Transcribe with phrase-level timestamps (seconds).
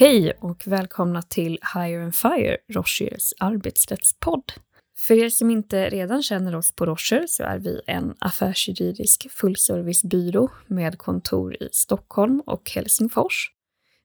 [0.00, 4.52] Hej och välkomna till Hire and Fire, Rochers arbetsrättspodd.
[4.96, 10.50] För er som inte redan känner oss på Rocher så är vi en affärsjuridisk fullservicebyrå
[10.66, 13.52] med kontor i Stockholm och Helsingfors.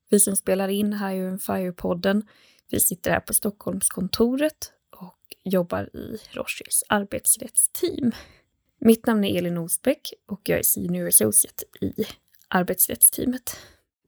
[0.09, 2.27] Vi som spelar in Hire and Fire-podden,
[2.69, 8.11] vi sitter här på Stockholmskontoret och jobbar i Rochers arbetsrättsteam.
[8.79, 11.93] Mitt namn är Elin Osbeck och jag är senior associate i
[12.47, 13.57] arbetsrättsteamet.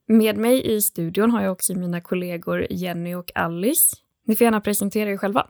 [0.08, 3.96] Med mig i studion har jag också mina kollegor Jenny och Alice.
[4.26, 5.48] Ni får gärna presentera er själva.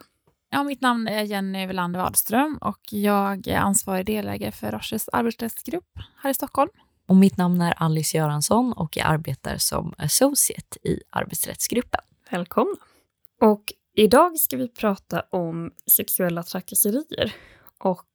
[0.50, 6.00] Ja, mitt namn är Jenny Welander Wadström och jag är ansvarig delägare för Roches arbetsrättsgrupp
[6.18, 6.70] här i Stockholm.
[7.08, 12.02] Och mitt namn är Alice Göransson och jag arbetar som associate i arbetsrättsgruppen.
[12.32, 12.76] Välkomna!
[13.42, 13.64] Och
[13.96, 17.36] idag ska vi prata om sexuella trakasserier
[17.80, 18.08] och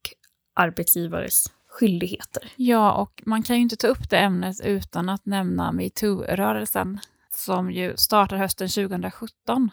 [0.54, 2.52] arbetsgivares skyldigheter.
[2.56, 6.98] Ja, och man kan ju inte ta upp det ämnet utan att nämna metoo-rörelsen
[7.34, 9.70] som ju startar hösten 2017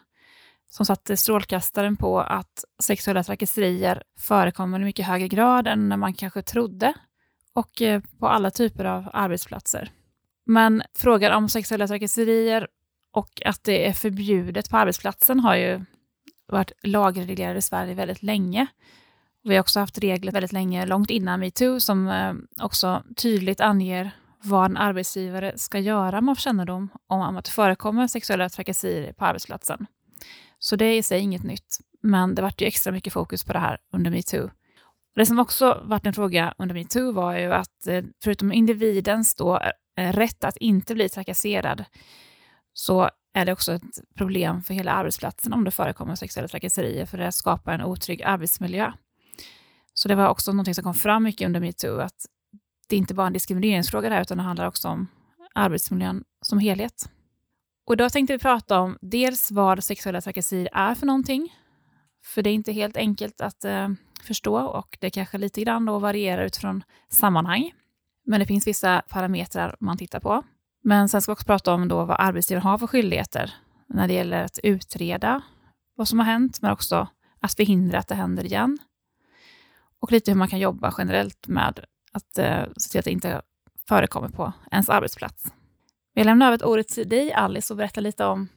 [0.70, 6.14] som satte strålkastaren på att sexuella trakasserier förekommer i mycket högre grad än när man
[6.14, 6.94] kanske trodde
[7.54, 9.92] och eh, på alla typer av arbetsplatser.
[10.46, 12.68] Men frågan om sexuella trakasserier
[13.14, 15.86] och att det är förbjudet på arbetsplatsen har ju
[16.48, 18.68] varit lagreglerad i Sverige väldigt länge.
[19.48, 22.34] Vi har också haft regler väldigt länge, långt innan metoo, som eh,
[22.66, 24.12] också tydligt anger
[24.44, 29.14] vad en arbetsgivare ska göra om man får kännedom om att det förekommer sexuella trakasserier
[29.14, 29.86] på arbetsplatsen.
[30.60, 33.54] Så det är i sig inget nytt, men det vart ju extra mycket fokus på
[33.54, 34.50] det här under metoo.
[35.16, 39.60] Det som också varit en fråga under metoo var ju att eh, förutom individens då
[39.98, 41.84] eh, rätt att inte bli trakasserad,
[42.74, 47.18] så är det också ett problem för hela arbetsplatsen om det förekommer sexuella trakasserier, för
[47.18, 48.92] det skapar en otrygg arbetsmiljö.
[50.00, 52.26] Så det var också något som kom fram mycket under metoo, att
[52.88, 55.08] det inte bara är en diskrimineringsfråga där, utan det handlar också om
[55.56, 57.10] arbetsmiljön som helhet.
[57.86, 61.54] Och idag tänkte vi prata om dels vad sexuella trakasserier är för någonting,
[62.26, 63.90] för det är inte helt enkelt att eh,
[64.24, 67.72] förstå och det kanske lite grann då varierar utifrån sammanhang.
[68.26, 70.44] Men det finns vissa parametrar man tittar på.
[70.84, 73.54] Men sen ska vi också prata om då vad arbetsgivaren har för skyldigheter
[73.88, 75.42] när det gäller att utreda
[75.96, 77.08] vad som har hänt, men också
[77.40, 78.78] att förhindra att det händer igen
[80.02, 81.80] och lite hur man kan jobba generellt med
[82.12, 83.42] att eh, se till att det inte
[83.88, 85.46] förekommer på ens arbetsplats.
[86.14, 88.48] Jag lämnar över ordet till dig, Alice, och berätta lite om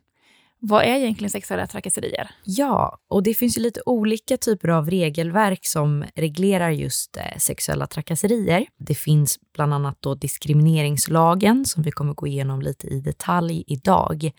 [0.63, 2.31] vad är egentligen sexuella trakasserier?
[2.45, 7.87] Ja, och det finns ju lite olika typer av regelverk som reglerar just eh, sexuella
[7.87, 8.67] trakasserier.
[8.79, 14.31] Det finns bland annat då diskrimineringslagen som vi kommer gå igenom lite i detalj idag,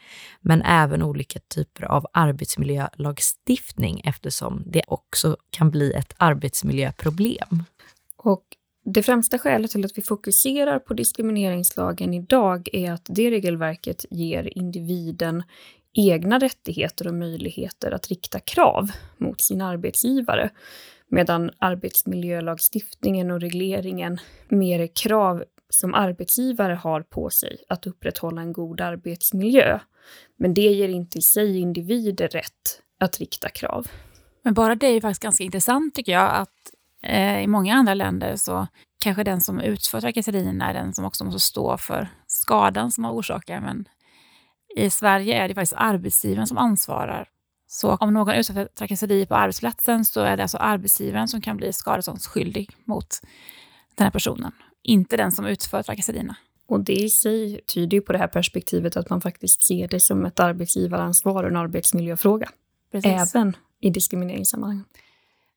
[0.42, 7.64] men även olika typer av arbetsmiljölagstiftning eftersom det också kan bli ett arbetsmiljöproblem.
[8.18, 8.44] Och
[8.86, 14.58] det främsta skälet till att vi fokuserar på diskrimineringslagen idag är att det regelverket ger
[14.58, 15.44] individen
[15.94, 20.50] egna rättigheter och möjligheter att rikta krav mot sin arbetsgivare.
[21.08, 24.20] Medan arbetsmiljölagstiftningen och regleringen
[24.50, 29.80] mer är krav som arbetsgivare har på sig att upprätthålla en god arbetsmiljö.
[30.38, 33.88] Men det ger inte i sig individer rätt att rikta krav.
[34.44, 37.94] Men bara det är ju faktiskt ganska intressant tycker jag, att eh, i många andra
[37.94, 38.68] länder så
[39.00, 43.12] kanske den som utför trakasserierna är den som också måste stå för skadan som man
[43.12, 43.62] orsakar.
[43.62, 43.86] Men
[44.76, 47.28] i Sverige är det faktiskt arbetsgivaren som ansvarar.
[47.68, 51.58] Så om någon utsätts för trakasserier på arbetsplatsen så är det alltså arbetsgivaren som kan
[51.58, 53.22] bli skadeståndsskyldig mot
[53.96, 54.52] den här personen,
[54.84, 56.36] inte den som utför trakasserierna.
[56.68, 60.00] Och det i sig tyder ju på det här perspektivet att man faktiskt ser det
[60.00, 62.50] som ett arbetsgivaransvar och en arbetsmiljöfråga.
[62.92, 63.36] Precis.
[63.36, 64.84] Även i diskrimineringssammanhang.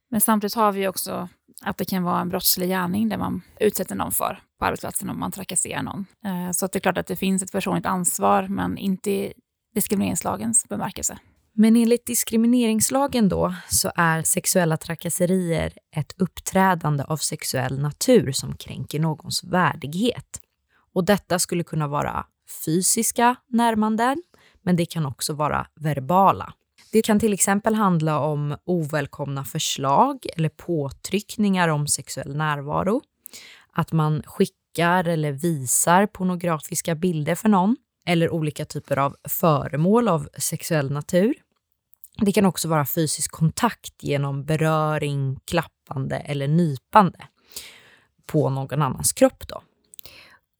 [0.08, 1.28] Men samtidigt har vi också
[1.64, 5.20] att det kan vara en brottslig gärning där man utsätter någon för på arbetsplatsen om
[5.20, 6.06] man trakasserar någon.
[6.24, 9.32] Eh, så att det är klart att det finns ett personligt ansvar, men inte i
[9.74, 11.18] diskrimineringslagens bemärkelse.
[11.56, 19.00] Men enligt diskrimineringslagen då så är sexuella trakasserier ett uppträdande av sexuell natur som kränker
[19.00, 20.40] någons värdighet.
[20.94, 22.26] Och detta skulle kunna vara
[22.64, 24.22] fysiska närmanden,
[24.62, 26.54] men det kan också vara verbala.
[26.94, 33.02] Det kan till exempel handla om ovälkomna förslag eller påtryckningar om sexuell närvaro.
[33.72, 37.76] Att man skickar eller visar pornografiska bilder för någon
[38.06, 41.34] eller olika typer av föremål av sexuell natur.
[42.16, 47.18] Det kan också vara fysisk kontakt genom beröring, klappande eller nypande
[48.26, 49.48] på någon annans kropp.
[49.48, 49.62] Då.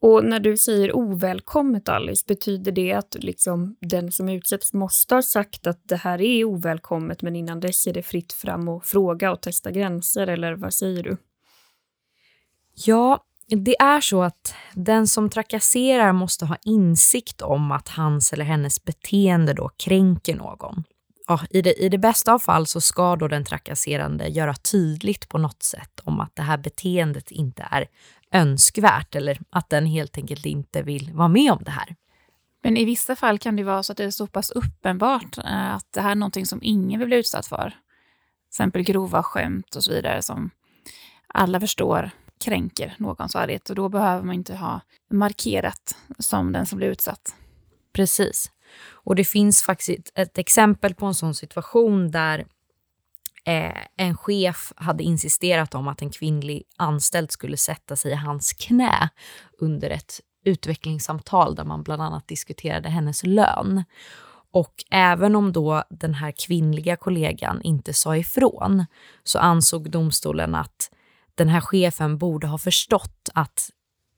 [0.04, 5.22] Och när du säger ovälkommet, Alice, betyder det att liksom den som utsätts måste ha
[5.22, 9.32] sagt att det här är ovälkommet, men innan dess är det fritt fram och fråga
[9.32, 11.16] och testa gränser, eller vad säger du?
[12.74, 18.44] Ja, det är så att den som trakasserar måste ha insikt om att hans eller
[18.44, 20.84] hennes beteende då kränker någon.
[21.26, 25.28] Ja, i, det, I det bästa av fall så ska då den trakasserande göra tydligt
[25.28, 27.86] på något sätt om att det här beteendet inte är
[28.34, 31.96] önskvärt eller att den helt enkelt inte vill vara med om det här.
[32.62, 35.75] Men i vissa fall kan det vara så att det är så pass uppenbart eh,
[35.75, 37.70] att det här är någonting som ingen vill bli utsatt för.
[37.70, 40.50] Till exempel grova skämt och så vidare som
[41.26, 42.10] alla förstår
[42.44, 44.80] kränker någons värdighet och då behöver man inte ha
[45.10, 47.34] markerat som den som blir utsatt.
[47.92, 48.50] Precis.
[48.90, 52.46] Och det finns faktiskt ett exempel på en sån situation där
[53.46, 58.52] eh, en chef hade insisterat om att en kvinnlig anställd skulle sätta sig i hans
[58.52, 59.08] knä
[59.58, 63.85] under ett utvecklingssamtal där man bland annat diskuterade hennes lön.
[64.52, 68.87] Och även om då den här kvinnliga kollegan inte sa ifrån
[69.25, 70.90] så ansåg domstolen att
[71.35, 73.70] den här chefen borde ha förstått att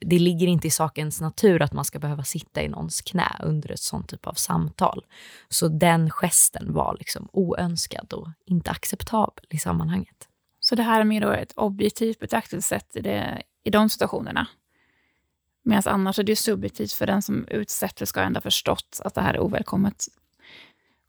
[0.09, 3.73] det ligger inte i sakens natur att man ska behöva sitta i någons knä under
[3.73, 5.05] ett sånt typ av samtal.
[5.49, 10.29] Så den gesten var liksom oönskad och inte acceptabel i sammanhanget.
[10.61, 14.47] Så det här är mer då ett objektivt betraktelsesätt i, det, i de situationerna?
[15.63, 19.21] Medan annars är det subjektivt för den som utsätter ska ändå ha förstått att det
[19.21, 20.05] här är ovälkommet.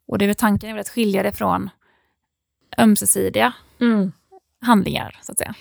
[0.06, 1.70] Och det är väl tanken är väl att skilja det från
[2.78, 4.12] ömsesidiga mm.
[4.60, 5.54] handlingar, så att säga.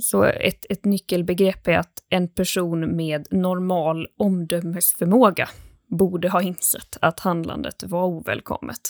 [0.00, 5.48] Så ett, ett nyckelbegrepp är att en person med normal omdömesförmåga
[5.86, 8.80] borde ha insett att handlandet var ovälkommet.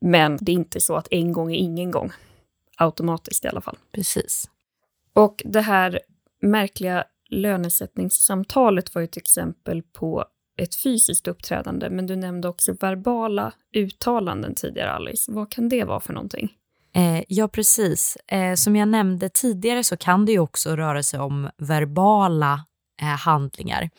[0.00, 2.10] Men det är inte så att en gång är ingen gång.
[2.76, 3.78] Automatiskt i alla fall.
[3.92, 4.50] Precis.
[5.12, 6.00] Och det här
[6.42, 10.24] märkliga lönesättningssamtalet var ett exempel på
[10.56, 15.32] ett fysiskt uppträdande, men du nämnde också verbala uttalanden tidigare, Alice.
[15.32, 16.52] Vad kan det vara för någonting?
[16.94, 18.16] Eh, ja, precis.
[18.26, 22.64] Eh, som jag nämnde tidigare så kan det ju också röra sig om verbala
[23.00, 23.90] eh, handlingar.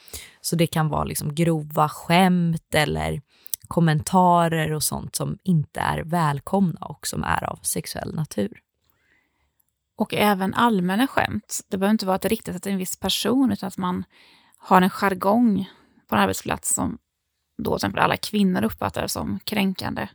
[0.42, 3.22] Så det kan vara liksom grova skämt eller
[3.68, 8.60] kommentarer och sånt som inte är välkomna och som är av sexuell natur.
[9.98, 11.60] Och även allmänna skämt.
[11.69, 14.04] Det behöver inte vara att det riktas till en viss person utan att man
[14.57, 15.69] har en jargong
[16.10, 16.98] på en arbetsplats som
[17.57, 20.07] då till exempel alla kvinnor uppfattar som kränkande.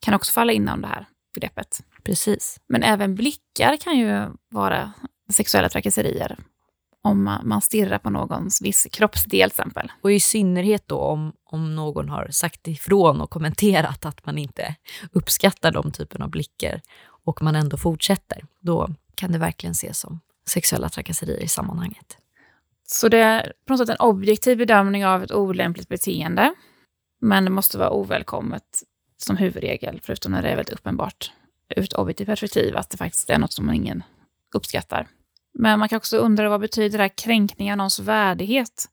[0.00, 1.80] Kan också falla inom det här begreppet.
[2.02, 2.60] Precis.
[2.66, 4.92] Men även blickar kan ju vara
[5.32, 6.38] sexuella trakasserier.
[7.02, 9.92] Om man, stirrar på någons viss kroppsdel till exempel.
[10.02, 14.74] Och i synnerhet då om, om någon har sagt ifrån och kommenterat att man inte
[15.12, 16.80] uppskattar de typen av blickar
[17.24, 18.46] och man ändå fortsätter.
[18.60, 22.16] Då kan det verkligen ses som sexuella trakasserier i sammanhanget.
[22.86, 26.54] Så det är på något sätt en objektiv bedömning av ett olämpligt beteende.
[27.20, 28.82] Men det måste vara ovälkommet
[29.22, 31.32] som huvudregel, förutom när det är väldigt uppenbart
[31.76, 34.02] ur ett objektivt perspektiv att det faktiskt är något som ingen
[34.54, 35.08] uppskattar.
[35.54, 38.88] Men man kan också undra vad betyder det här kränkning av någons värdighet?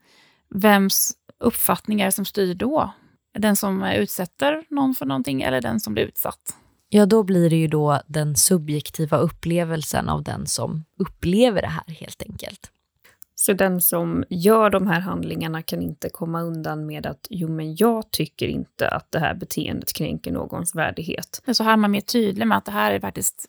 [0.49, 2.93] Vems uppfattning är det som styr då?
[3.33, 6.55] Den som utsätter någon för någonting eller den som blir utsatt?
[6.89, 11.93] Ja, då blir det ju då den subjektiva upplevelsen av den som upplever det här
[11.93, 12.71] helt enkelt.
[13.39, 17.75] Så den som gör de här handlingarna kan inte komma undan med att jo, men
[17.75, 21.41] jag tycker inte att det här beteendet kränker någons värdighet.
[21.45, 23.45] Men så här är man mer tydlig med att det här är faktiskt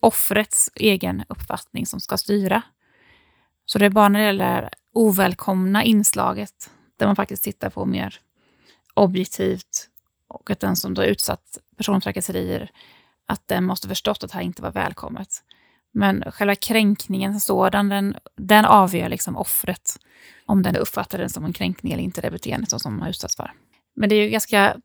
[0.00, 2.62] offrets egen uppfattning som ska styra.
[3.64, 8.20] Så det är bara när det gäller ovälkomna inslaget där man faktiskt tittar på mer
[8.94, 9.88] objektivt
[10.28, 12.70] och att den som då utsatt persontrakasserier,
[13.26, 15.42] att den måste förstått att det här inte var välkommet.
[15.94, 19.98] Men själva kränkningen som sådan, den, den avgör liksom offret
[20.46, 23.36] om den uppfattar den som en kränkning eller inte, det beteendet som, man har utsatts
[23.36, 23.52] för.
[23.96, 24.76] Men det är ju ganska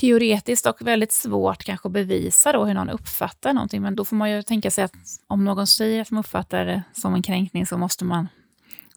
[0.00, 3.82] teoretiskt och väldigt svårt kanske att bevisa då hur någon uppfattar någonting.
[3.82, 4.92] Men då får man ju tänka sig att
[5.26, 8.28] om någon säger att de uppfattar det som en kränkning så måste man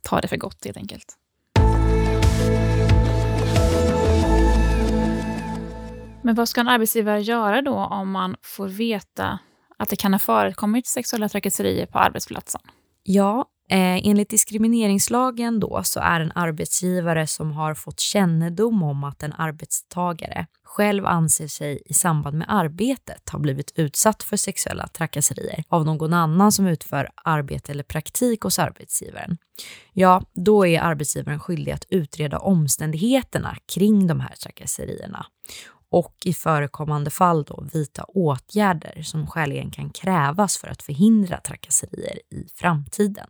[0.02, 1.18] ta det för gott helt enkelt.
[6.22, 9.40] Men vad ska en arbetsgivare göra då om man får veta
[9.78, 12.62] att det kan ha förekommit sexuella trakasserier på arbetsplatsen?
[13.04, 19.24] Ja, eh, enligt diskrimineringslagen då så är en arbetsgivare som har fått kännedom om att
[19.24, 25.64] en arbetstagare själv anser sig i samband med arbetet ha blivit utsatt för sexuella trakasserier
[25.68, 29.38] av någon annan som utför arbete eller praktik hos arbetsgivaren.
[29.94, 35.26] Ja, då är arbetsgivaren skyldig att utreda omständigheterna kring de här trakasserierna
[35.92, 42.20] och i förekommande fall då vidta åtgärder som skäligen kan krävas för att förhindra trakasserier
[42.30, 43.28] i framtiden.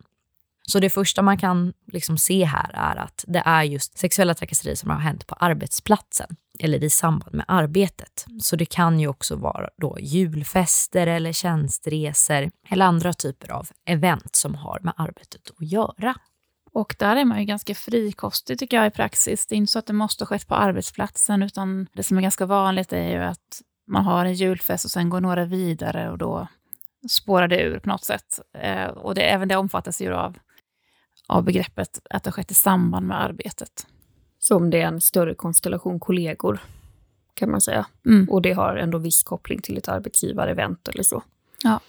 [0.70, 4.76] Så det första man kan liksom se här är att det är just sexuella trakasserier
[4.76, 8.26] som har hänt på arbetsplatsen eller i samband med arbetet.
[8.42, 14.36] Så det kan ju också vara då julfester eller tjänstresor eller andra typer av event
[14.36, 16.16] som har med arbetet att göra.
[16.78, 19.48] Och där är man ju ganska frikostig tycker jag i praxis.
[19.48, 22.22] Det är inte så att det måste ha skett på arbetsplatsen, utan det som är
[22.22, 26.18] ganska vanligt är ju att man har en julfest och sen går några vidare och
[26.18, 26.48] då
[27.10, 28.40] spårar det ur på något sätt.
[28.54, 30.38] Eh, och det, även det omfattas ju av,
[31.28, 33.88] av begreppet att det har skett i samband med arbetet.
[34.40, 36.60] Som det är en större konstellation kollegor,
[37.34, 37.86] kan man säga.
[38.06, 38.30] Mm.
[38.30, 41.24] Och det har ändå viss koppling till ett arbetsgivarevent eller så.
[41.64, 41.80] Ja.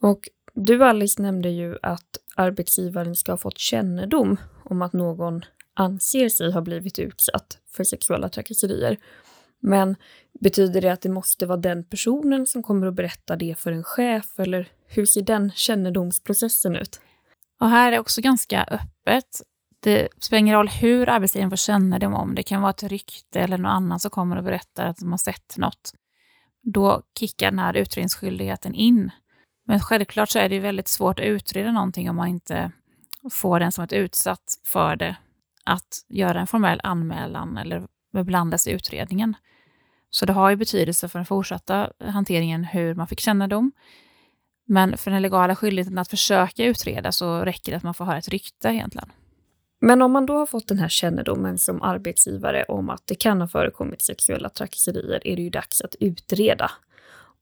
[0.00, 0.28] Och
[0.64, 6.52] du Alice nämnde ju att arbetsgivaren ska ha fått kännedom om att någon anser sig
[6.52, 8.96] ha blivit utsatt för sexuella trakasserier.
[9.60, 9.96] Men
[10.40, 13.84] betyder det att det måste vara den personen som kommer att berätta det för en
[13.84, 17.00] chef eller hur ser den kännedomsprocessen ut?
[17.60, 19.42] Och här är också ganska öppet.
[19.80, 22.42] Det spelar ingen roll hur arbetsgivaren får kännedom om det.
[22.42, 25.56] kan vara ett rykte eller någon annan som kommer och berättar att de har sett
[25.56, 25.92] något.
[26.62, 29.10] Då kickar den här utredningsskyldigheten in.
[29.68, 32.72] Men självklart så är det ju väldigt svårt att utreda någonting om man inte
[33.30, 35.16] får den som är utsatt för det
[35.64, 39.36] att göra en formell anmälan eller beblandas i utredningen.
[40.10, 43.72] Så det har ju betydelse för den fortsatta hanteringen hur man fick kännedom.
[44.66, 48.18] Men för den legala skyldigheten att försöka utreda så räcker det att man får höra
[48.18, 49.12] ett rykte egentligen.
[49.80, 53.40] Men om man då har fått den här kännedomen som arbetsgivare om att det kan
[53.40, 56.70] ha förekommit sexuella trakasserier är det ju dags att utreda.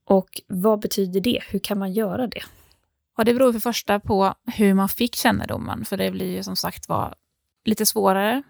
[0.07, 1.39] Och vad betyder det?
[1.49, 2.43] Hur kan man göra det?
[3.17, 6.55] Ja, det beror för första på hur man fick kännedomen, för det blir ju som
[6.55, 7.15] sagt var
[7.65, 8.43] lite svårare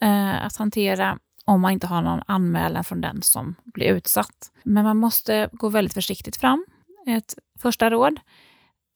[0.00, 4.52] eh, att hantera om man inte har någon anmälan från den som blir utsatt.
[4.62, 6.66] Men man måste gå väldigt försiktigt fram.
[7.06, 8.20] Ett första råd,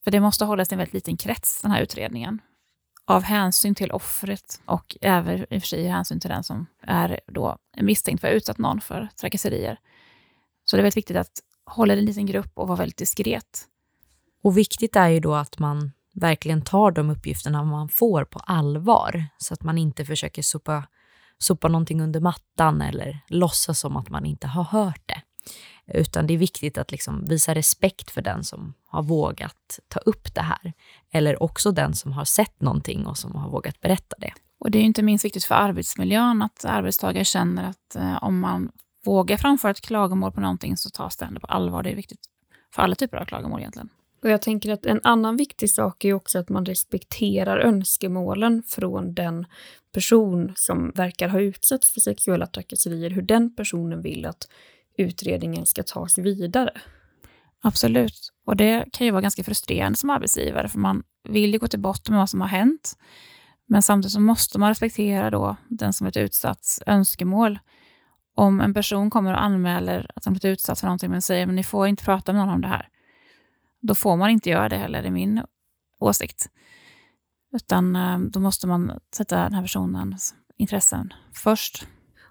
[0.05, 2.41] för det måste hållas i en väldigt liten krets, den här utredningen.
[3.05, 7.21] Av hänsyn till offret och även i och för sig hänsyn till den som är
[7.27, 9.79] då misstänkt för att ha utsatt någon för trakasserier.
[10.65, 13.65] Så det är väldigt viktigt att hålla en liten grupp och vara väldigt diskret.
[14.43, 19.25] Och viktigt är ju då att man verkligen tar de uppgifterna man får på allvar,
[19.39, 20.85] så att man inte försöker sopa,
[21.39, 25.23] sopa någonting under mattan eller låtsas som att man inte har hört det.
[25.95, 30.35] Utan det är viktigt att liksom visa respekt för den som har vågat ta upp
[30.35, 30.73] det här.
[31.11, 34.33] Eller också den som har sett någonting och som har vågat berätta det.
[34.61, 38.71] Och det är inte minst viktigt för arbetsmiljön att arbetstagare känner att eh, om man
[39.09, 41.83] vågar framföra ett klagomål på någonting så tas det ändå på allvar.
[41.83, 42.21] Det är viktigt
[42.75, 43.89] för alla typer av klagomål egentligen.
[44.23, 49.15] Och jag tänker att en annan viktig sak är också att man respekterar önskemålen från
[49.15, 49.47] den
[49.95, 54.49] person som verkar ha utsatts för sexuella trakasserier, hur den personen vill att
[54.97, 56.73] utredningen ska tas vidare.
[57.63, 58.33] Absolut.
[58.47, 61.81] Och det kan ju vara ganska frustrerande som arbetsgivare, för man vill ju gå till
[61.81, 62.99] botten med vad som har hänt.
[63.67, 67.59] Men samtidigt så måste man respektera då den som är utsatts önskemål.
[68.39, 71.55] Om en person kommer och anmäler att han blivit utsatt för någonting, men säger att
[71.55, 72.89] ni får inte prata med någon om det här,
[73.81, 75.43] då får man inte göra det heller, i min
[76.01, 76.51] åsikt.
[77.53, 81.87] Utan eh, då måste man sätta den här personens intressen först.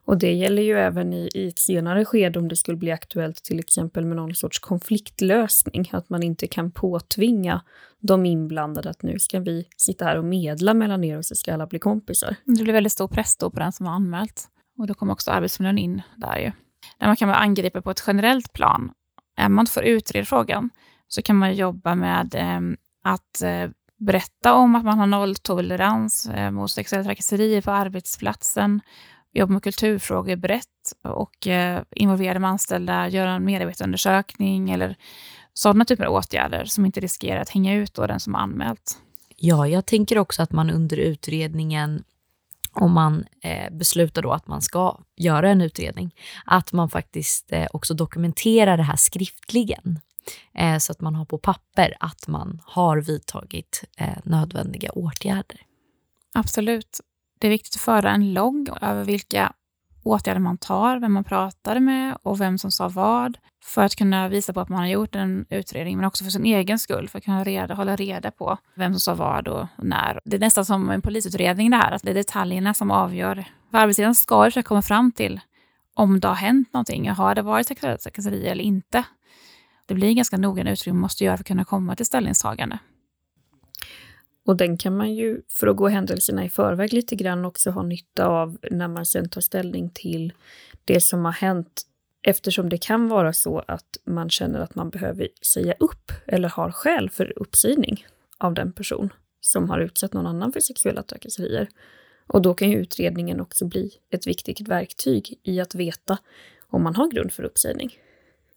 [0.06, 3.44] Och det gäller ju även i, i ett senare skede om det skulle bli aktuellt
[3.44, 5.90] till exempel med någon sorts konfliktlösning.
[5.92, 7.62] Att man inte kan påtvinga
[8.00, 11.54] de inblandade att nu ska vi sitta här och medla mellan er och så ska
[11.54, 12.36] alla bli kompisar.
[12.46, 14.50] Det blir väldigt stor press då på den som har anmält.
[14.78, 16.52] Och då kommer också arbetsmiljön in där ju.
[16.98, 18.92] Där man kan vara angripa på ett generellt plan.
[19.36, 20.70] Är man för får utreda frågan
[21.08, 22.60] så kan man jobba med eh,
[23.04, 28.82] att eh, berätta om att man har nolltolerans eh, mot sexuella trakasserier på arbetsplatsen,
[29.34, 30.66] jobba med kulturfrågor brett
[31.02, 34.96] och eh, involvera de anställda, göra en medarbetarundersökning eller
[35.54, 38.98] sådana typer av åtgärder som inte riskerar att hänga ut då den som har anmält.
[39.36, 42.04] Ja, jag tänker också att man under utredningen
[42.82, 46.16] om man eh, beslutar då att man ska göra en utredning,
[46.46, 50.00] att man faktiskt eh, också dokumenterar det här skriftligen.
[50.54, 55.62] Eh, så att man har på papper att man har vidtagit eh, nödvändiga åtgärder.
[56.34, 57.00] Absolut.
[57.40, 59.54] Det är viktigt att föra en logg över vilka
[60.08, 64.30] åtgärder man tar, vem man pratade med och vem som sa vad, för att kunna
[64.30, 67.18] visa på att man har gjort en utredning, men också för sin egen skull, för
[67.18, 70.20] att kunna reda, hålla reda på vem som sa vad och när.
[70.26, 73.46] Det är nästan som en polisutredning det här, att det är detaljerna som avgör.
[73.72, 75.40] För arbetsgivaren ska ju försöka komma fram till
[75.94, 79.04] om det har hänt någonting, har det varit sexuella trakasserier eller inte?
[79.86, 82.80] Det blir en ganska noggrann utredning man måste göra för att kunna komma till ställningstagande.
[84.48, 87.84] Och den kan man ju, för att gå händelserna i förväg lite grann, också ha
[87.84, 90.34] nytta av när man sen tar ställning till
[90.86, 91.82] det som har hänt.
[92.22, 96.72] Eftersom det kan vara så att man känner att man behöver säga upp eller har
[96.72, 98.06] skäl för uppsägning
[98.38, 99.10] av den person
[99.42, 101.70] som har utsatt någon annan för sexuella trakasserier.
[102.28, 106.18] Och då kan ju utredningen också bli ett viktigt verktyg i att veta
[106.68, 107.92] om man har grund för uppsägning.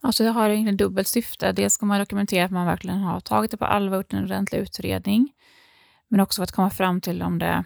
[0.01, 1.53] Alltså det har egentligen dubbelt syfte.
[1.53, 4.25] Dels ska man dokumentera att man verkligen har tagit det på allvar, och gjort en
[4.25, 5.33] ordentlig utredning.
[6.11, 7.65] Men också för att komma fram till om det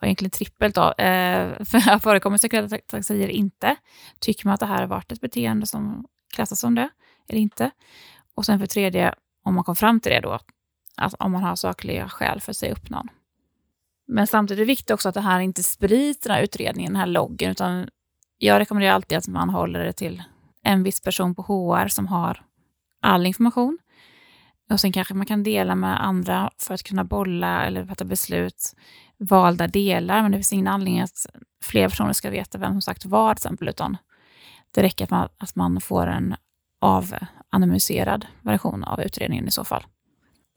[0.00, 1.64] och egentligen trippelt då, eh,
[2.00, 3.76] förekommer sexuella trakasserier inte?
[4.18, 6.88] Tycker man att det här har varit ett beteende som klassas som det
[7.28, 7.70] eller inte?
[8.34, 9.14] Och sen för tredje,
[9.44, 10.38] om man kom fram till det då,
[10.96, 13.08] att om man har sakliga skäl för att säga upp någon.
[14.06, 17.00] Men samtidigt är det viktigt också att det här inte sprids, den här utredningen, den
[17.00, 17.88] här loggen, utan
[18.38, 20.22] jag rekommenderar alltid att man håller det till
[20.62, 22.44] en viss person på HR som har
[23.00, 23.78] all information.
[24.70, 28.74] Och sen kanske man kan dela med andra för att kunna bolla eller fatta beslut
[29.18, 31.26] valda delar, men det finns ingen anledning att
[31.62, 33.96] fler personer ska veta vem som sagt vad, till exempel, utan
[34.74, 36.34] det räcker att man, att man får en
[36.80, 39.84] avanonymiserad version av utredningen i så fall.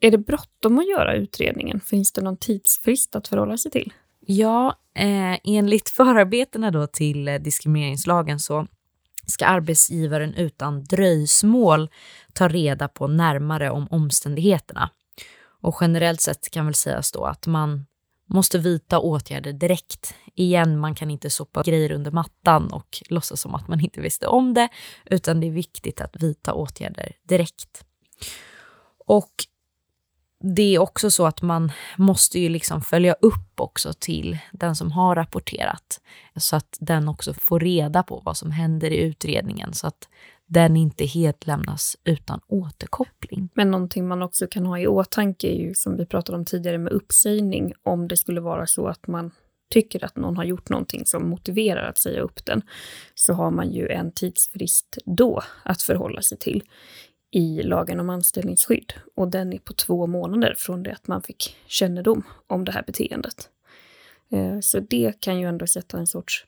[0.00, 1.80] Är det bråttom att göra utredningen?
[1.80, 3.92] Finns det någon tidsfrist att förhålla sig till?
[4.20, 8.66] Ja, eh, enligt förarbetena då till eh, diskrimineringslagen så
[9.30, 11.90] ska arbetsgivaren utan dröjsmål
[12.32, 14.90] ta reda på närmare om omständigheterna.
[15.60, 17.86] Och generellt sett kan väl sägas då att man
[18.26, 20.14] måste vidta åtgärder direkt.
[20.34, 24.26] Igen, man kan inte sopa grejer under mattan och låtsas som att man inte visste
[24.26, 24.68] om det,
[25.04, 27.84] utan det är viktigt att vidta åtgärder direkt.
[29.06, 29.32] Och
[30.40, 34.92] det är också så att man måste ju liksom följa upp också till den som
[34.92, 36.00] har rapporterat
[36.36, 40.08] så att den också får reda på vad som händer i utredningen så att
[40.46, 43.48] den inte helt lämnas utan återkoppling.
[43.54, 46.78] Men någonting man också kan ha i åtanke är ju som vi pratade om tidigare
[46.78, 47.72] med uppsägning.
[47.82, 49.30] Om det skulle vara så att man
[49.70, 52.62] tycker att någon har gjort någonting som motiverar att säga upp den,
[53.14, 56.62] så har man ju en tidsfrist då att förhålla sig till
[57.30, 58.92] i lagen om anställningsskydd.
[59.14, 62.82] Och den är på två månader från det att man fick kännedom om det här
[62.86, 63.50] beteendet.
[64.30, 66.46] Eh, så det kan ju ändå sätta en sorts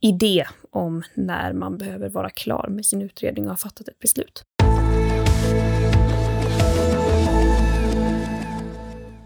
[0.00, 4.44] idé om när man behöver vara klar med sin utredning och ha fattat ett beslut.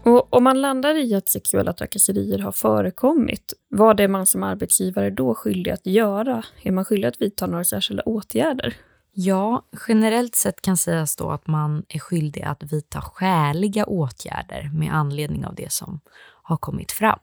[0.05, 5.09] Och om man landar i att sexuella trakasserier har förekommit, vad är man som arbetsgivare
[5.09, 6.43] då skyldig att göra?
[6.63, 8.75] Är man skyldig att vidta några särskilda åtgärder?
[9.11, 14.93] Ja, generellt sett kan sägas då att man är skyldig att vidta skäliga åtgärder med
[14.93, 15.99] anledning av det som
[16.43, 17.19] har kommit fram.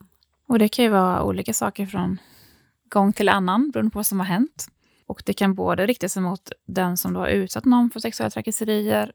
[0.47, 2.17] Och det kan ju vara olika saker från
[2.89, 4.67] gång till annan beroende på vad som har hänt.
[5.07, 8.29] Och det kan både rikta sig mot den som då har utsatt någon för sexuella
[8.29, 9.11] trakasserier,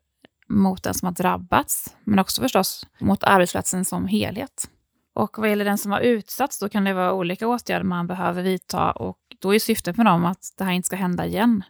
[0.49, 4.69] mot den som har drabbats, men också förstås mot arbetsplatsen som helhet.
[5.15, 8.43] Och vad gäller den som har utsatts, då kan det vara olika åtgärder man behöver
[8.43, 11.63] vidta och då är syftet med dem att det här inte ska hända igen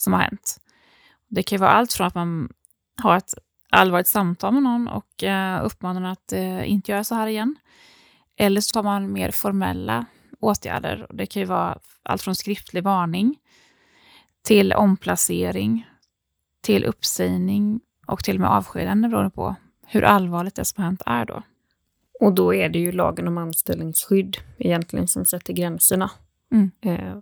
[0.00, 0.56] som har hänt.
[1.28, 2.52] Det kan vara allt från att man
[3.02, 3.34] har ett
[3.70, 7.56] allvarligt samtal med någon och eh, uppmanar att eh, inte göra så här igen.
[8.36, 10.06] Eller så tar man mer formella
[10.40, 11.06] åtgärder.
[11.10, 13.36] Det kan ju vara allt från skriftlig varning
[14.42, 15.86] till omplacering,
[16.62, 19.56] till uppsägning och till och med avskedande beroende på
[19.86, 21.42] hur allvarligt det som har hänt är då.
[22.20, 26.10] Och då är det ju lagen om anställningsskydd egentligen som sätter gränserna.
[26.52, 26.70] Mm.
[26.80, 27.18] Eh,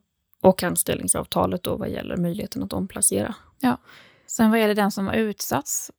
[0.46, 3.34] och anställningsavtalet då vad gäller möjligheten att omplacera.
[3.60, 3.76] Ja.
[4.26, 5.90] Sen vad gäller den som har utsatts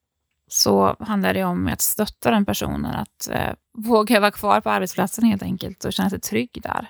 [0.47, 5.25] så handlar det om att stötta den personen att eh, våga vara kvar på arbetsplatsen
[5.25, 6.89] helt enkelt och känna sig trygg där.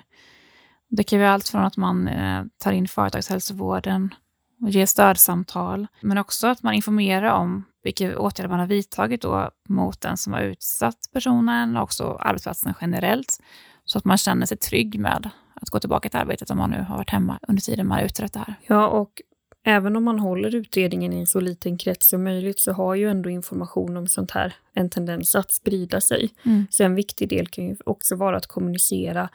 [0.88, 4.14] Det kan vara allt från att man eh, tar in företagshälsovården
[4.62, 9.50] och ger stödsamtal, men också att man informerar om vilka åtgärder man har vidtagit då
[9.68, 13.38] mot den som har utsatt personen och också arbetsplatsen generellt,
[13.84, 16.82] så att man känner sig trygg med att gå tillbaka till arbetet om man nu
[16.82, 18.54] har varit hemma under tiden man har utrett det här.
[18.66, 19.22] Ja, och
[19.64, 23.10] även om man håller utredningen i en så liten krets som möjligt så har ju
[23.10, 26.30] ändå information om sånt här en tendens att sprida sig.
[26.44, 26.66] Mm.
[26.70, 29.28] Så en viktig del kan ju också vara att kommunicera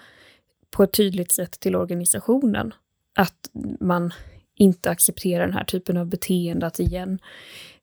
[0.71, 2.73] på ett tydligt sätt till organisationen
[3.15, 4.13] att man
[4.55, 7.19] inte accepterar den här typen av beteende, att igen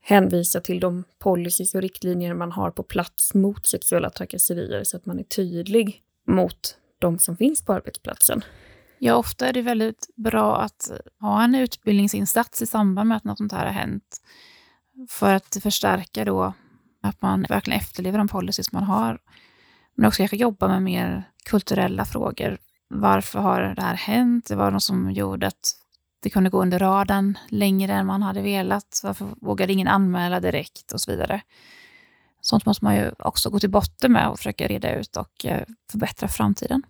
[0.01, 5.07] hänvisa till de policies och riktlinjer man har på plats mot sexuella trakasserier så att
[5.07, 8.45] man är tydlig mot de som finns på arbetsplatsen.
[8.99, 13.39] Ja, ofta är det väldigt bra att ha en utbildningsinsats i samband med att något
[13.39, 14.21] sånt här har hänt.
[15.09, 16.55] För att förstärka då
[17.03, 19.19] att man verkligen efterlever de policies man har.
[19.95, 22.59] Men också kanske jobba med mer kulturella frågor.
[22.89, 24.47] Varför har det här hänt?
[24.47, 25.75] Det var något som gjorde att
[26.23, 29.01] det kunde gå under radarn längre än man hade velat.
[29.03, 31.43] Varför vågade ingen anmäla direkt och så vidare.
[32.51, 35.63] Sånt måste man ju också gå till botten med och försöka reda ut och eh,
[35.91, 36.83] förbättra framtiden.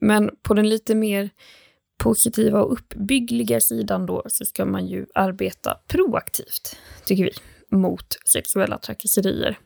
[0.00, 1.30] Men på den lite mer
[1.98, 7.32] positiva och uppbyggliga sidan då så ska man ju arbeta proaktivt, tycker vi,
[7.76, 9.58] mot sexuella trakasserier.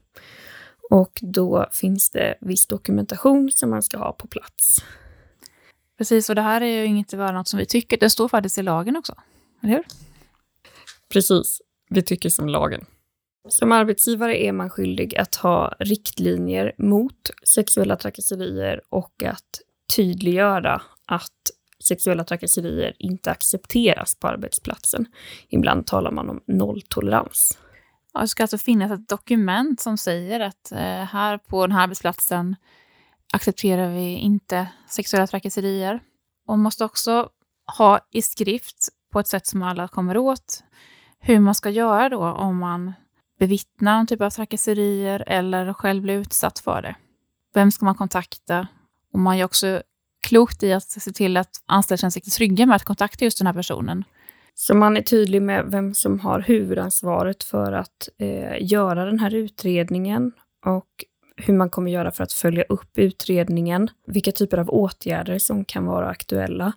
[0.91, 4.85] Och då finns det viss dokumentation som man ska ha på plats.
[5.99, 8.59] Precis, och det här är ju inte bara något som vi tycker, det står faktiskt
[8.59, 9.15] i lagen också,
[9.63, 9.85] eller hur?
[11.13, 12.87] Precis, vi tycker som lagen.
[13.49, 19.61] Som arbetsgivare är man skyldig att ha riktlinjer mot sexuella trakasserier och att
[19.97, 21.51] tydliggöra att
[21.85, 25.07] sexuella trakasserier inte accepteras på arbetsplatsen.
[25.49, 27.59] Ibland talar man om nolltolerans.
[28.13, 31.83] Ja, det ska alltså finnas ett dokument som säger att eh, här på den här
[31.83, 32.57] arbetsplatsen
[33.33, 36.01] accepterar vi inte sexuella trakasserier.
[36.47, 37.29] Och man måste också
[37.79, 40.65] ha i skrift på ett sätt som alla kommer åt
[41.19, 42.93] hur man ska göra då om man
[43.41, 46.95] bevittnar någon typ av trakasserier eller själv blir utsatt för det.
[47.55, 48.69] Vem ska man kontakta?
[49.13, 49.83] Och man är också
[50.29, 53.47] klokt i att se till att anställda känner sig trygga med att kontakta just den
[53.47, 54.05] här personen.
[54.55, 59.35] Så man är tydlig med vem som har huvudansvaret för att eh, göra den här
[59.35, 60.33] utredningen
[60.67, 61.05] och
[61.37, 65.87] hur man kommer göra för att följa upp utredningen, vilka typer av åtgärder som kan
[65.87, 66.73] vara aktuella.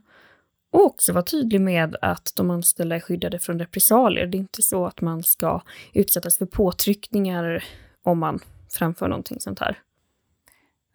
[0.74, 4.28] Och också vara tydlig med att de anställda är skyddade från repressalier.
[4.28, 5.62] Det är inte så att man ska
[5.94, 7.64] utsättas för påtryckningar
[8.04, 9.80] om man framför någonting sånt här.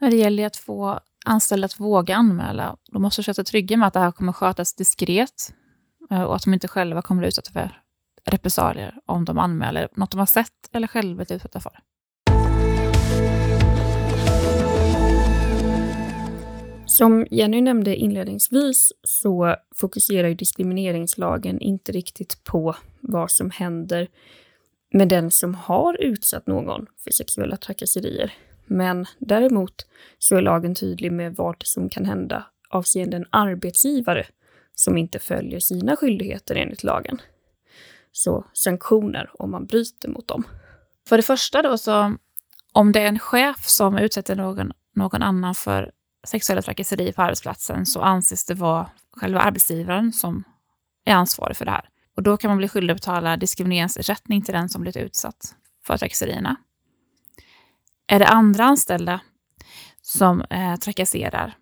[0.00, 3.88] När det gäller att få anställda att våga anmäla, de måste känna sig trygga med
[3.88, 5.54] att det här kommer skötas diskret
[6.10, 7.82] eh, och att de inte själva kommer bli utsatta för
[8.24, 11.78] repressalier om de anmäler något de har sett eller själva blivit utsatta för.
[16.88, 24.08] Som Jenny nämnde inledningsvis så fokuserar ju diskrimineringslagen inte riktigt på vad som händer
[24.92, 28.34] med den som har utsatt någon för sexuella trakasserier.
[28.66, 29.86] Men däremot
[30.18, 34.26] så är lagen tydlig med vad som kan hända avseende en arbetsgivare
[34.74, 37.20] som inte följer sina skyldigheter enligt lagen.
[38.12, 40.44] Så sanktioner om man bryter mot dem.
[41.08, 42.16] För det första då så,
[42.72, 45.92] om det är en chef som utsätter någon, någon annan för
[46.26, 50.44] sexuella trakasserier på arbetsplatsen så anses det vara själva arbetsgivaren som
[51.04, 51.88] är ansvarig för det här.
[52.16, 55.54] Och då kan man bli skyldig att betala diskrimineringsersättning till den som blivit utsatt
[55.86, 56.56] för trakasserierna.
[58.06, 59.20] Är det andra anställda
[60.02, 61.56] som eh, trakasserar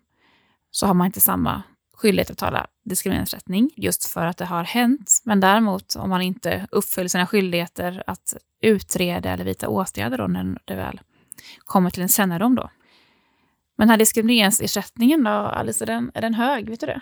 [0.71, 1.63] så har man inte samma
[1.97, 5.21] skyldighet att betala diskrimineringsersättning just för att det har hänt.
[5.23, 10.57] Men däremot om man inte uppfyller sina skyldigheter att utreda eller vidta åtgärder då när
[10.65, 11.01] det väl
[11.59, 12.69] kommer till en kännedom då.
[13.77, 16.69] Men den här diskrimineringsersättningen då, Alice, är den, är den hög?
[16.69, 17.01] Vet du det?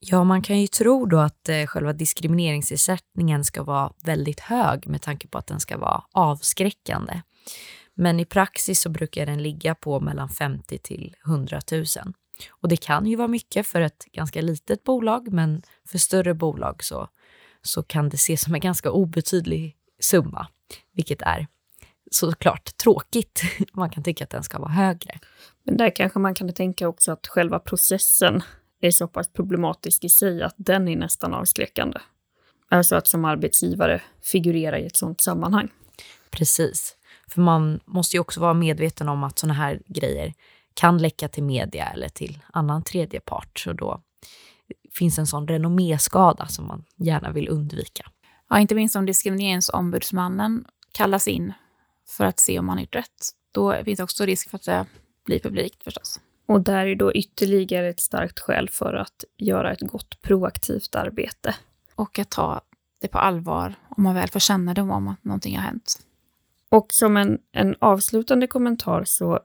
[0.00, 5.02] Ja, man kan ju tro då att eh, själva diskrimineringsersättningen ska vara väldigt hög med
[5.02, 7.22] tanke på att den ska vara avskräckande.
[7.94, 11.84] Men i praxis så brukar den ligga på mellan 50 till 100 000.
[12.50, 16.84] Och det kan ju vara mycket för ett ganska litet bolag, men för större bolag
[16.84, 17.08] så,
[17.62, 20.46] så kan det ses som en ganska obetydlig summa,
[20.92, 21.46] vilket är
[22.10, 23.42] såklart tråkigt.
[23.72, 25.18] Man kan tycka att den ska vara högre.
[25.64, 28.42] Men där kanske man kan tänka också att själva processen
[28.80, 31.98] är så pass problematisk i sig att den är nästan avskräckande.
[32.68, 35.68] Alltså att som arbetsgivare figurera i ett sådant sammanhang.
[36.30, 36.96] Precis.
[37.28, 40.34] För man måste ju också vara medveten om att sådana här grejer
[40.74, 43.58] kan läcka till media eller till annan tredje part.
[43.58, 44.02] Så då
[44.92, 48.10] finns en sån renomméskada som man gärna vill undvika.
[48.48, 51.52] Ja, inte minst om diskrimineringsombudsmannen kallas in
[52.08, 53.30] för att se om man har gjort rätt.
[53.52, 54.86] Då finns också risk för att det
[55.24, 56.20] blir publikt förstås.
[56.46, 61.54] Och där är då ytterligare ett starkt skäl för att göra ett gott proaktivt arbete.
[61.94, 62.60] Och att ta
[63.00, 66.00] det på allvar om man väl får kännedom om att någonting har hänt.
[66.68, 69.40] Och som en, en avslutande kommentar så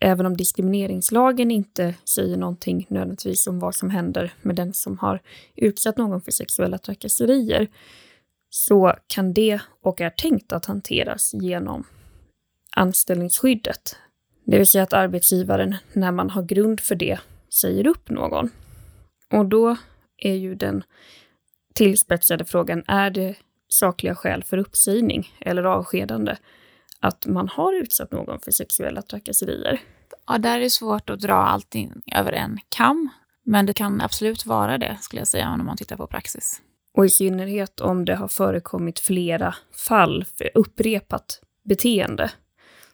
[0.00, 5.22] även om diskrimineringslagen inte säger någonting nödvändigtvis om vad som händer med den som har
[5.54, 7.68] utsatt någon för sexuella trakasserier,
[8.50, 11.84] så kan det och är tänkt att hanteras genom
[12.76, 13.96] anställningsskyddet.
[14.44, 17.18] Det vill säga att arbetsgivaren, när man har grund för det,
[17.60, 18.50] säger upp någon.
[19.32, 19.76] Och då
[20.18, 20.82] är ju den
[21.74, 23.34] tillspetsade frågan, är det
[23.68, 26.36] sakliga skäl för uppsägning eller avskedande
[27.00, 29.80] att man har utsatt någon för sexuella trakasserier?
[30.26, 33.08] Ja, där är det svårt att dra allting över en kam,
[33.44, 36.62] men det kan absolut vara det, skulle jag säga, om man tittar på praxis.
[36.96, 39.54] Och i synnerhet om det har förekommit flera
[39.88, 42.30] fall för upprepat beteende,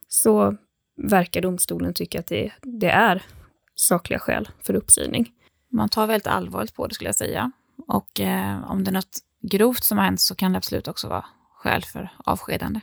[0.08, 0.56] så
[1.02, 3.22] verkar domstolen tycka att det, det är
[3.74, 5.32] sakliga skäl för uppsägning.
[5.72, 7.52] Man tar väldigt allvarligt på det, skulle jag säga.
[7.88, 11.08] Och eh, om det är något grovt som har hänt så kan det absolut också
[11.08, 12.80] vara skäl för avskedande.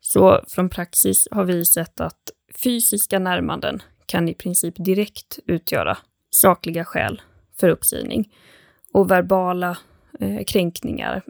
[0.00, 2.30] Så från praxis har vi sett att
[2.62, 5.98] fysiska närmanden kan i princip direkt utgöra
[6.30, 7.22] sakliga skäl
[7.60, 8.32] för uppsägning.
[8.92, 9.78] Och verbala
[10.20, 11.22] eh, kränkningar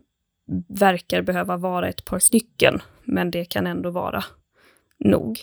[0.69, 4.25] verkar behöva vara ett par stycken, men det kan ändå vara
[4.99, 5.41] nog.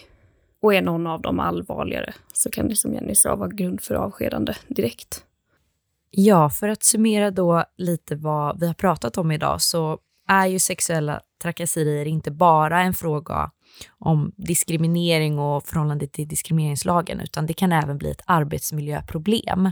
[0.61, 3.95] Och är någon av dem allvarligare så kan det som Jenny sa vara grund för
[3.95, 5.23] avskedande direkt.
[6.11, 10.59] Ja, för att summera då lite vad vi har pratat om idag så är ju
[10.59, 13.51] sexuella trakasserier inte bara en fråga
[13.99, 19.71] om diskriminering och förhållande till diskrimineringslagen, utan det kan även bli ett arbetsmiljöproblem.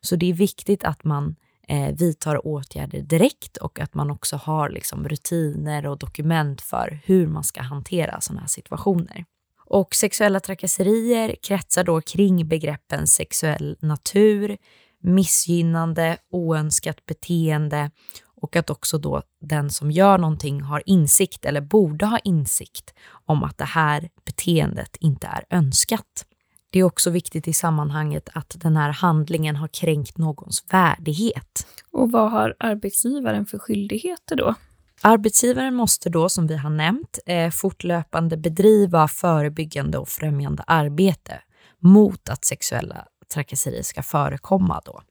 [0.00, 1.36] Så det är viktigt att man
[1.68, 7.26] eh, vidtar åtgärder direkt och att man också har liksom, rutiner och dokument för hur
[7.26, 9.24] man ska hantera sådana här situationer.
[9.72, 14.56] Och sexuella trakasserier kretsar då kring begreppen sexuell natur,
[15.02, 17.90] missgynnande, oönskat beteende
[18.24, 22.94] och att också då den som gör någonting har insikt eller borde ha insikt
[23.26, 26.26] om att det här beteendet inte är önskat.
[26.70, 31.66] Det är också viktigt i sammanhanget att den här handlingen har kränkt någons värdighet.
[31.92, 34.54] Och vad har arbetsgivaren för skyldigheter då?
[35.04, 41.40] Arbetsgivaren måste då, som vi har nämnt, eh, fortlöpande bedriva förebyggande och främjande arbete
[41.78, 45.02] mot att sexuella trakasserier ska förekomma då.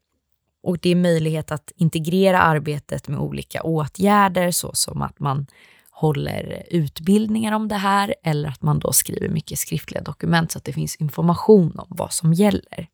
[0.63, 5.47] Och det är möjlighet att integrera arbetet med olika åtgärder såsom att man
[5.91, 10.65] håller utbildningar om det här eller att man då skriver mycket skriftliga dokument så att
[10.65, 12.87] det finns information om vad som gäller.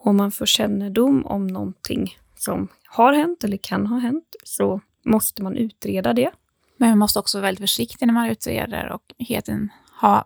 [0.00, 5.42] Om man får kännedom om någonting som har hänt eller kan ha hänt så måste
[5.42, 6.30] man utreda det.
[6.76, 9.68] Men man måste också vara väldigt försiktig när man utreder och heten
[10.00, 10.24] ha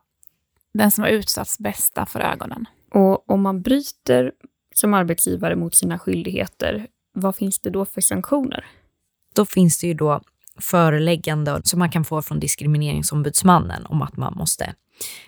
[0.74, 2.66] den som har utsatts bästa för ögonen.
[2.90, 4.32] Och om man bryter
[4.74, 8.66] som arbetsgivare mot sina skyldigheter, vad finns det då för sanktioner?
[9.34, 10.20] Då finns det ju då
[10.60, 14.74] föreläggande som man kan få från Diskrimineringsombudsmannen om att man måste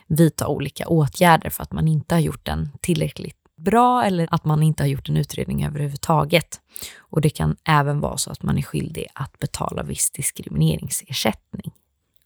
[0.06, 4.62] vidta olika åtgärder för att man inte har gjort en tillräckligt bra eller att man
[4.62, 6.60] inte har gjort en utredning överhuvudtaget.
[6.98, 11.72] Och det kan även vara så att man är skyldig att betala viss diskrimineringsersättning.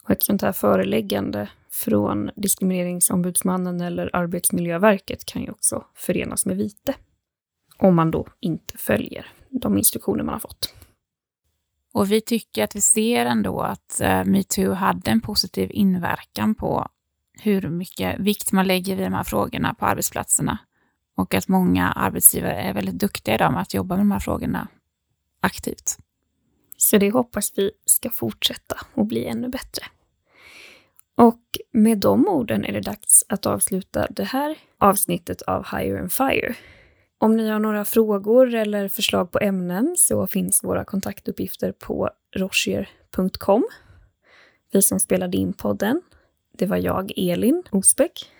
[0.04, 6.94] Och ett sånt här föreläggande från Diskrimineringsombudsmannen eller Arbetsmiljöverket kan ju också förenas med vite.
[7.78, 10.74] Om man då inte följer de instruktioner man har fått.
[11.92, 16.88] Och vi tycker att vi ser ändå att uh, metoo hade en positiv inverkan på
[17.40, 20.58] hur mycket vikt man lägger vid de här frågorna på arbetsplatserna.
[21.18, 24.68] Och att många arbetsgivare är väldigt duktiga idag med att jobba med de här frågorna
[25.40, 25.98] aktivt.
[26.76, 29.84] Så det hoppas vi ska fortsätta och bli ännu bättre.
[31.16, 31.40] Och
[31.72, 36.54] med de orden är det dags att avsluta det här avsnittet av Higher and Fire.
[37.18, 43.64] Om ni har några frågor eller förslag på ämnen så finns våra kontaktuppgifter på rochier.com.
[44.72, 46.02] Vi som spelade in podden,
[46.58, 48.30] det var jag, Elin Osbeck.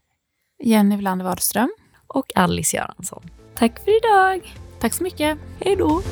[0.59, 1.71] Jenny Wlander Wadström.
[2.09, 3.23] Och Alice Göransson.
[3.55, 4.55] Tack för idag!
[4.81, 5.39] Tack så mycket.
[5.61, 6.03] Hej då!